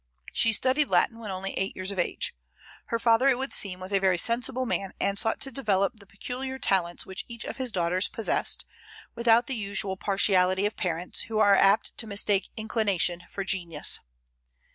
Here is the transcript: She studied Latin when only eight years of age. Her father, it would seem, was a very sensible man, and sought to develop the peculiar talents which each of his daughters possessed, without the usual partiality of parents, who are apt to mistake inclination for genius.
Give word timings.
She 0.33 0.51
studied 0.51 0.87
Latin 0.89 1.19
when 1.19 1.29
only 1.29 1.53
eight 1.59 1.75
years 1.75 1.91
of 1.91 1.99
age. 1.99 2.33
Her 2.85 2.97
father, 2.97 3.27
it 3.27 3.37
would 3.37 3.53
seem, 3.53 3.79
was 3.79 3.93
a 3.93 3.99
very 3.99 4.17
sensible 4.17 4.65
man, 4.65 4.95
and 4.99 5.15
sought 5.19 5.39
to 5.41 5.51
develop 5.51 5.93
the 5.99 6.07
peculiar 6.07 6.57
talents 6.57 7.05
which 7.05 7.23
each 7.27 7.43
of 7.45 7.57
his 7.57 7.71
daughters 7.71 8.07
possessed, 8.07 8.65
without 9.13 9.45
the 9.45 9.53
usual 9.53 9.97
partiality 9.97 10.65
of 10.65 10.75
parents, 10.75 11.21
who 11.29 11.37
are 11.37 11.53
apt 11.55 11.95
to 11.99 12.07
mistake 12.07 12.49
inclination 12.57 13.25
for 13.29 13.43
genius. 13.43 13.99